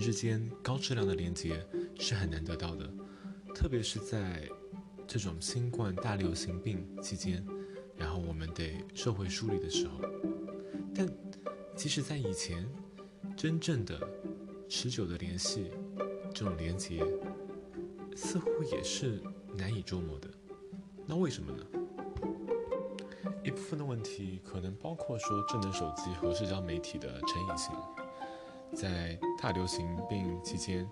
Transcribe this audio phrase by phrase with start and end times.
[0.00, 1.64] 之间高质量的连接
[1.98, 2.90] 是很难得到的，
[3.54, 4.48] 特别是在
[5.06, 7.44] 这种新冠大流行病期间，
[7.96, 10.00] 然后我们得社会疏离的时候。
[10.94, 11.08] 但
[11.76, 12.66] 即使在以前，
[13.36, 14.00] 真正的
[14.68, 15.70] 持久的联系，
[16.34, 17.04] 这种连接，
[18.16, 19.22] 似乎也是
[19.56, 20.28] 难以捉摸的。
[21.06, 21.66] 那为什么呢？
[23.42, 27.72] 一部分的问题可能包括说智能手机和社交媒体的成瘾性。
[28.74, 30.88] 在大流行病期间，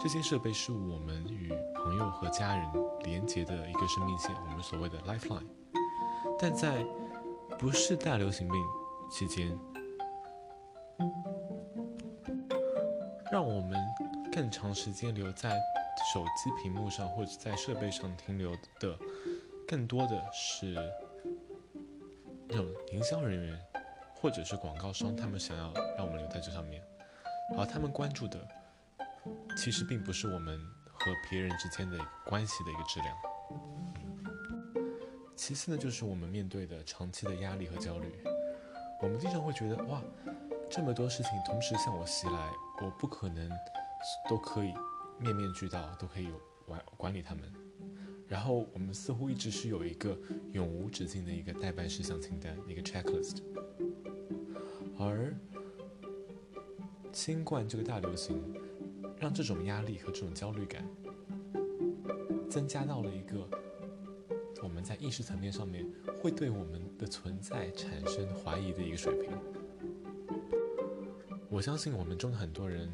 [0.00, 2.68] 这些设备是我们与朋友和家人
[3.04, 5.46] 连接的一个生命线，我们所谓的 lifeline。
[6.38, 6.84] 但在
[7.58, 8.56] 不是大流行病
[9.10, 9.56] 期间，
[13.30, 13.78] 让我们
[14.32, 15.50] 更长时间留在
[16.12, 18.50] 手机屏幕上或者在设备上停留
[18.80, 18.98] 的，
[19.68, 20.74] 更多的是
[22.48, 23.58] 那种营销人员
[24.14, 26.82] 或者是广告商，他们想要让我们留在这上面。
[27.56, 28.48] 而他们关注的，
[29.56, 33.16] 其实并不是我们和别人之间的关系的一个质量。
[35.36, 38.12] 其次呢，就是我们面对的长期的压力和焦虑。
[39.02, 40.00] 我们经常会觉得，哇，
[40.70, 42.50] 这么多事情同时向我袭来，
[42.82, 43.50] 我不可能
[44.28, 44.72] 都可以
[45.18, 47.52] 面面俱到，都可以有管管理他们。
[48.28, 50.16] 然后我们似乎一直是有一个
[50.52, 53.42] 永无止境的一个代办事项清单，一个 checklist。
[54.96, 55.34] 而
[57.12, 58.42] 新冠这个大流行，
[59.18, 60.84] 让这种压力和这种焦虑感
[62.50, 63.46] 增加到了一个
[64.62, 65.86] 我们在意识层面上面
[66.20, 69.30] 会对我们的存在产生怀疑的一个水平。
[71.48, 72.90] 我相信我们中的很多人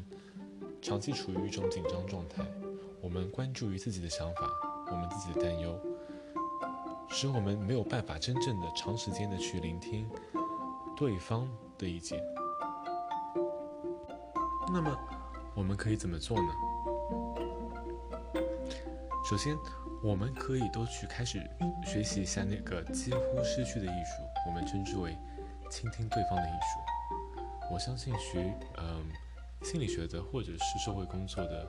[0.81, 2.45] 长期处于一种紧张状态，
[3.01, 4.49] 我们关注于自己的想法，
[4.91, 5.79] 我们自己的担忧，
[7.09, 10.09] 使我们没有办法真正的长时间的去聆听
[10.97, 12.19] 对方的意见。
[14.71, 14.97] 那么，
[15.55, 16.53] 我们可以怎么做呢？
[19.27, 19.57] 首先，
[20.03, 21.41] 我们可以都去开始
[21.85, 25.17] 学习一下那个几乎失去的艺术，我们称之为
[25.69, 27.71] 倾听对方的艺术。
[27.73, 29.05] 我相信学嗯
[29.63, 31.67] 心理学的或者是社会工作的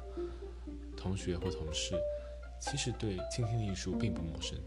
[0.96, 1.94] 同学或同事，
[2.60, 4.58] 其实对倾听的艺术并不陌生。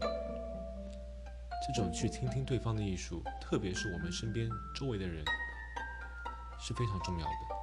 [1.66, 5.24] 这种去倾听对方的艺术，特别是我们身边周围的人，
[6.60, 7.53] 是非常重要的。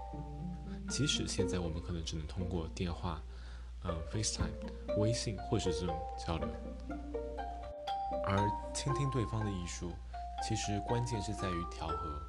[0.92, 3.24] 即使现在我们可能只能通过电话、
[3.86, 5.98] 嗯 FaceTime、微信或是这种
[6.28, 6.46] 交流，
[8.26, 8.38] 而
[8.74, 9.90] 倾听对方的艺术，
[10.46, 12.22] 其实关键是在于调和。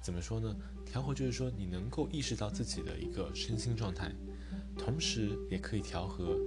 [0.00, 0.56] 怎么说呢？
[0.86, 4.12] 调和就是说你能够意识到自己的一个身心状态，
[4.78, 6.38] 同时也可以调和，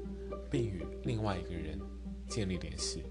[0.49, 1.77] 并与另外一个人
[2.29, 3.03] 建立联系。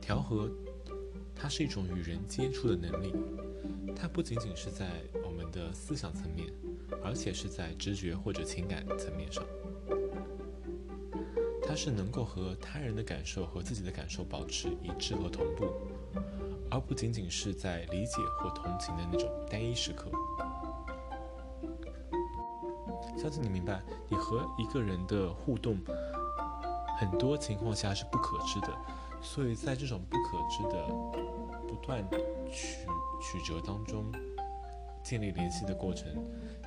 [0.00, 0.50] 调和，
[1.34, 3.14] 它是一种与人接触的能力。
[3.94, 4.86] 它不仅仅是在
[5.24, 6.52] 我们的思想层面，
[7.04, 9.44] 而且是在直觉或者情感层面上。
[11.64, 15.72] 它是能够和他人的感受和自己的感受保持一致和同步，
[16.70, 20.10] 而不仅仅是在理解或同情的那种单一时刻。
[23.16, 25.78] 相信你明白，你和一个人的互动，
[26.98, 28.68] 很多情况下是不可知的，
[29.22, 30.86] 所以在这种不可知的
[31.68, 32.04] 不断
[32.50, 32.86] 曲。
[33.24, 34.12] 曲折当中
[35.00, 36.12] 建立联系的过程，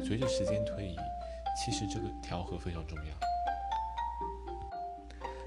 [0.02, 0.96] 随着时间推移，
[1.58, 3.14] 其实这个调和非常重要。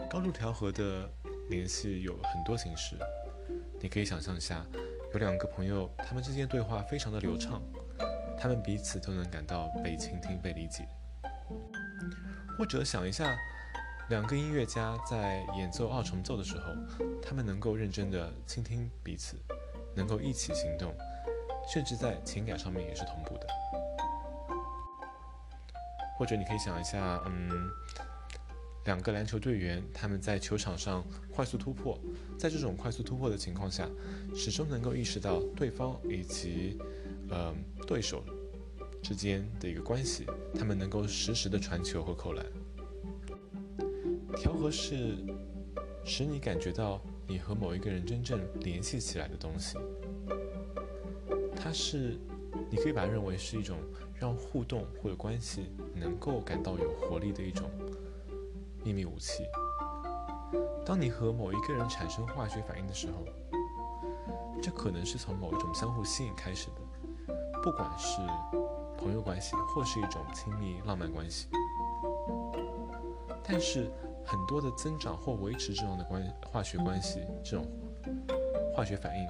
[0.07, 1.09] 高度调和的
[1.49, 2.95] 联系有很多形式，
[3.81, 4.63] 你可以想象一下，
[5.15, 7.63] 有两个朋友，他们之间对话非常的流畅，
[8.39, 10.87] 他们彼此都能感到被倾听、被理解。
[12.59, 13.35] 或者想一下，
[14.09, 16.75] 两个音乐家在演奏二重奏的时候，
[17.23, 19.37] 他们能够认真的倾听彼此。
[19.95, 20.95] 能够一起行动，
[21.75, 23.47] 甚至在情感上面也是同步的。
[26.17, 27.69] 或者你可以想一下，嗯，
[28.85, 31.05] 两个篮球队员他们在球场上
[31.35, 31.99] 快速突破，
[32.39, 33.89] 在这种快速突破的情况下，
[34.37, 36.79] 始终能够意识到对方以及
[37.29, 37.53] 呃
[37.85, 38.25] 对手
[39.03, 40.27] 之间的一个关系，
[40.57, 42.47] 他们能够实时的传球和扣篮。
[44.39, 45.17] 调和是
[46.05, 47.01] 使你感觉到。
[47.31, 49.77] 你和某一个人真正联系起来的东西，
[51.55, 52.19] 它是，
[52.71, 53.77] 你可以把它认为是一种
[54.15, 57.69] 让互动或者关系能够感到有活力的一种
[58.83, 59.45] 秘密武器。
[60.87, 63.27] 当你和某一个人产生化学反应的时候，
[64.63, 68.23] 这可能是从某一种相互吸引开始的，不管是
[68.97, 71.49] 朋友关系或是一种亲密浪漫关系，
[73.45, 73.91] 但是。
[74.29, 76.23] 很多的增长或维持这样的关
[76.53, 77.67] 化学关系，这种
[78.75, 79.27] 化学反应，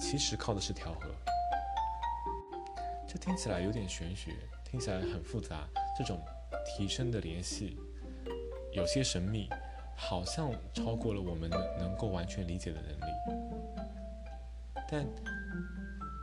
[0.00, 1.08] 其实靠的是调和。
[3.06, 4.32] 这听起来有点玄学，
[4.64, 5.68] 听起来很复杂。
[5.96, 6.20] 这种
[6.66, 7.78] 提升的联系
[8.72, 9.48] 有些神秘，
[9.94, 13.12] 好像超过了我们能够完全理解的能力。
[14.90, 15.06] 但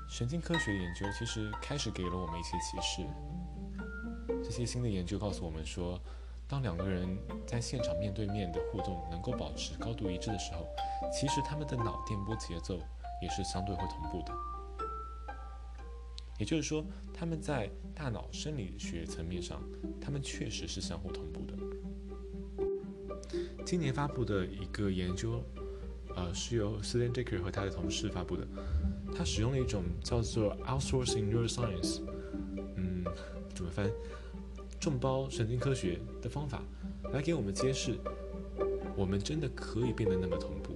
[0.10, 3.08] 神经科学研究其实开始给了我们一些启示。
[4.44, 5.98] 这些新的研究告诉我们说，
[6.48, 7.18] 当两个人
[7.48, 10.68] 在现场面对面的互动能够保持高度一致的时候，
[11.12, 12.78] 其实他们的脑电波节奏
[13.22, 14.34] 也是相对会同步的。
[16.40, 19.62] 也就是说，他们在大脑生理学层面上，
[20.02, 21.54] 他们确实是相互同步的。
[23.66, 25.42] 今年发布的一个研究，
[26.16, 28.46] 呃，是由 s t a n Dicker 和他的同事发布的。
[29.16, 32.02] 他使用了一种叫做 Outsourcing Neuroscience，
[32.76, 33.06] 嗯，
[33.54, 33.90] 怎么翻？
[34.84, 36.62] 众包神经科学的方法，
[37.14, 37.98] 来给我们揭示，
[38.98, 40.76] 我们真的可以变得那么同步。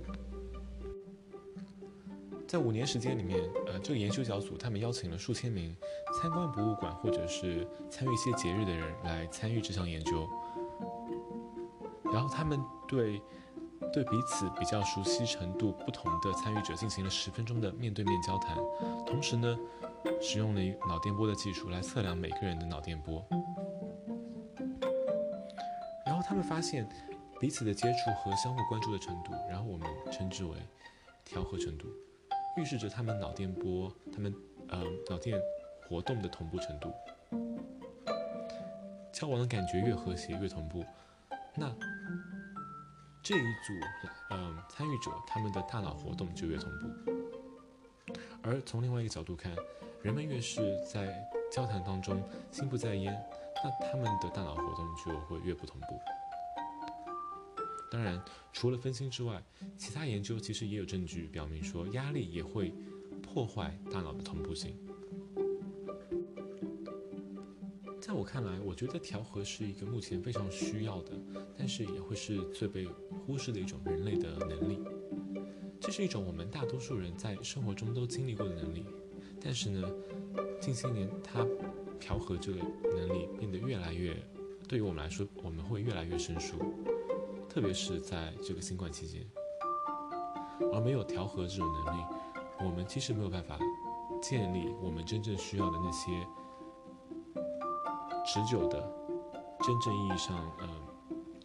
[2.47, 5.75] 在五年时间里面，呃，这个研究小组他们邀请了数千名
[6.15, 10.25] 参观博物馆或者是参与一些节日的人来参与这项研究，
[12.05, 13.21] 然后他们对
[13.91, 18.57] 对彼此比较熟悉程度不同的参与者进行了十分钟的面对面交谈，
[19.05, 19.59] 同时呢，
[20.21, 23.21] 使用了脑电波的技术来测量每个人的脑电波，
[26.27, 26.85] 他们发现
[27.39, 30.57] 彼此的接触和相互关注的程度，然后我们称之为
[31.23, 31.87] 调和程度。
[32.57, 34.35] 预示着他们脑电波，他们
[34.67, 35.39] 呃脑电
[35.87, 36.91] 活动的同步程度。
[39.13, 40.83] 交往的感觉越和谐越同步，
[41.55, 41.73] 那
[43.23, 43.73] 这一组
[44.31, 48.13] 嗯参与者他们的大脑活动就越同步。
[48.41, 49.55] 而从另外一个角度看，
[50.01, 51.07] 人们越是在
[51.49, 52.21] 交谈当中
[52.51, 53.17] 心不在焉，
[53.63, 55.87] 那他们的大脑活动就会越不同步。
[57.89, 58.21] 当然，
[58.51, 59.41] 除了分心之外，
[59.77, 62.73] 其他研究其实也有证据表明说，压力也会
[63.21, 64.75] 破坏大脑的同步性。
[68.01, 71.11] 在我看来，我觉得调和是一个目前非常需要的，
[71.57, 72.85] 但是也会是最被
[73.25, 74.79] 忽视的一种人类的能力。
[75.79, 78.85] 这是一种我们大多数人在生活中都经历过的能力，
[79.41, 79.89] 但是呢，
[80.59, 81.45] 近些年它
[81.99, 82.59] 调和这个
[82.95, 84.15] 能力变得越来越，
[84.67, 86.57] 对于我们来说，我们会越来越生疏。
[87.49, 89.25] 特别是在这个新冠期间，
[90.73, 92.03] 而没有调和这种能力，
[92.59, 93.57] 我们其实没有办法
[94.21, 96.11] 建立我们真正需要的那些
[98.25, 98.79] 持久的、
[99.61, 100.67] 真正意义上呃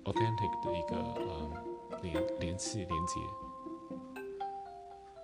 [0.05, 3.21] authentic 的一个呃联联系连接，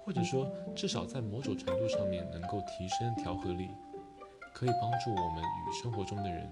[0.05, 3.69] 或者说至少在某种程度上面能够提升调和力，
[4.55, 6.51] 可以帮助我们与生活中的人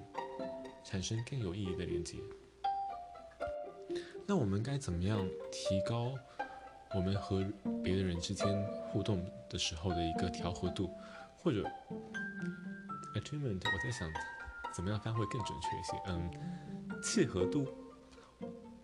[0.84, 2.18] 产生更有意义的连接。
[4.26, 5.18] 那我们该怎么样
[5.52, 6.12] 提高
[6.94, 7.44] 我们和
[7.82, 10.90] 别的人之间互动的时候的一个调和度，
[11.36, 11.62] 或者
[13.14, 13.60] attunement？
[13.64, 14.08] 我在想
[14.74, 16.02] 怎么样翻会更准确一些。
[16.06, 16.30] 嗯，
[17.02, 17.66] 契合度，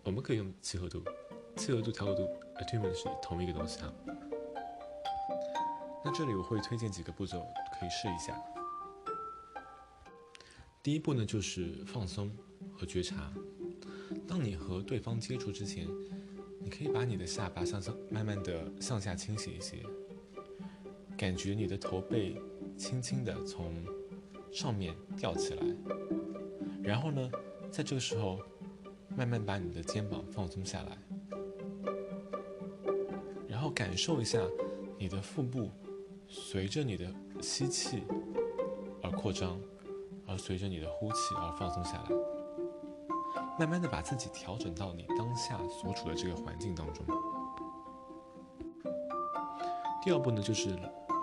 [0.04, 1.02] 我们可以用契合度、
[1.56, 3.92] 契合度、调和度，attunement 是同一个东西啊。
[6.04, 7.44] 那这里我会推荐几个步骤，
[7.78, 8.36] 可以试一下。
[10.82, 12.28] 第一步呢，就是放松
[12.76, 13.32] 和觉察。
[14.26, 15.86] 当你和对方接触之前，
[16.58, 19.76] 你可以把你的下巴向上慢慢的向下倾斜一些，
[21.16, 22.36] 感觉你的头背
[22.76, 23.72] 轻轻的从
[24.50, 25.62] 上面吊起来，
[26.82, 27.30] 然后呢，
[27.70, 28.40] 在这个时候
[29.16, 30.98] 慢慢把你的肩膀放松下来，
[33.46, 34.40] 然后感受一下
[34.98, 35.70] 你的腹部
[36.26, 38.02] 随着你的吸气
[39.00, 39.60] 而扩张，
[40.32, 42.08] 而随着你的呼气而放松下来。
[43.58, 47.04] 慢慢的把自己调整到你当下所处的这个环境当中。
[50.02, 50.70] 第二步呢，就是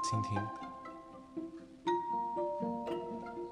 [0.03, 0.39] 倾听，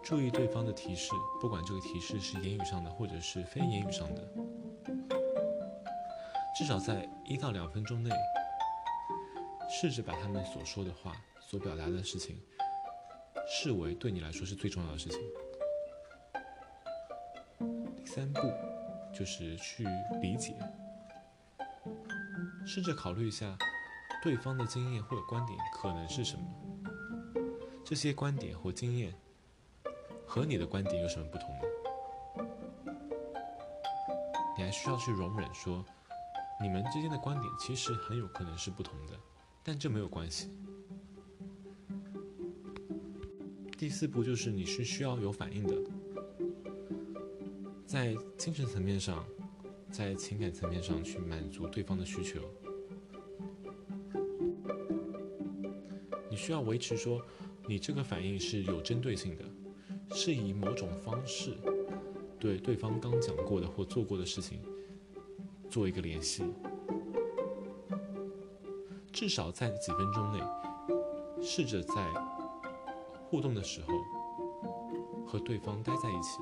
[0.04, 1.12] 注意对方的提示，
[1.42, 4.22] 不管这个提示是言语上的或者是非言语上的，
[6.56, 8.12] 至少在一到两分钟内，
[9.70, 12.40] 试着把他们所说的话、所表达的事情，
[13.50, 15.20] 视为对你来说是最重要的事情。
[18.08, 18.40] 三步
[19.14, 19.84] 就是去
[20.22, 20.56] 理解，
[22.66, 23.56] 试着考虑一下
[24.24, 26.46] 对方的经验或者观点可能是什么，
[27.84, 29.14] 这些观点或经验
[30.26, 32.46] 和你的观点有什么不同呢？
[34.58, 35.86] 你还需要去容忍说，
[36.62, 39.14] 你们之间的观点其实很有可能是不同的，
[39.64, 40.50] 但这没有关系。
[43.78, 45.76] 第四步就是你是需要有反应的。
[47.98, 49.26] 在精神层面上，
[49.90, 52.40] 在情感层面上去满足对方的需求，
[56.30, 57.20] 你需要维持说，
[57.68, 59.44] 你这个反应是有针对性的，
[60.16, 61.58] 是以某种方式
[62.40, 64.60] 对对方刚讲过的或做过的事情
[65.68, 66.44] 做一个联系，
[69.12, 70.40] 至少在几分钟内，
[71.42, 71.96] 试着在
[73.28, 73.92] 互动的时候
[75.26, 76.38] 和对方待在一起。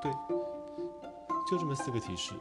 [0.00, 0.12] 对，
[1.50, 2.34] 就这么四个提示。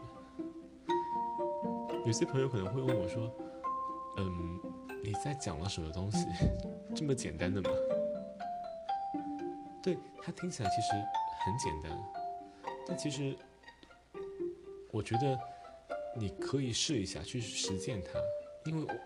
[2.05, 3.29] 有些朋友可能会问我说
[4.17, 4.59] ：“嗯，
[5.03, 6.25] 你在讲了什么东西？
[6.95, 7.69] 这么简单的吗？”
[9.83, 10.93] 对，它听起来其实
[11.43, 11.91] 很简单，
[12.85, 13.35] 但其实
[14.91, 15.37] 我觉得
[16.15, 18.19] 你可以试一下去实践它，
[18.69, 18.99] 因为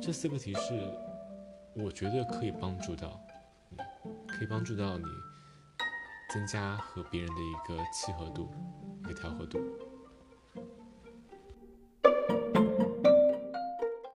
[0.00, 0.78] 这四个提示，
[1.74, 3.20] 我觉得可以帮助到
[3.70, 3.76] 你，
[4.26, 5.04] 可以帮助到你
[6.32, 8.50] 增加和别人的一个契合度、
[9.00, 9.60] 一个调和度。